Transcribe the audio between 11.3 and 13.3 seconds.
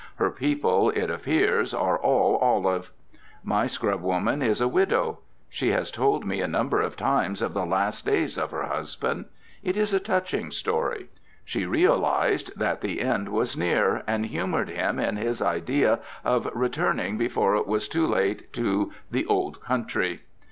She realised that the end